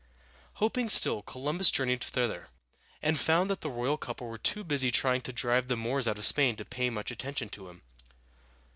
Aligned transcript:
Hoping 0.53 0.89
still, 0.89 1.21
Columbus 1.21 1.69
journeyed 1.69 2.03
thither, 2.03 2.49
and 3.03 3.19
found 3.19 3.51
that 3.51 3.61
the 3.61 3.69
royal 3.69 3.97
couple 3.97 4.25
were 4.29 4.39
too 4.39 4.63
busy 4.63 4.89
trying 4.89 5.21
to 5.21 5.31
drive 5.31 5.67
the 5.67 5.77
Moors 5.77 6.07
out 6.07 6.17
of 6.17 6.25
Spain 6.25 6.55
to 6.55 6.65
pay 6.65 6.89
much 6.89 7.11
attention 7.11 7.49
to 7.49 7.69
him. 7.69 7.83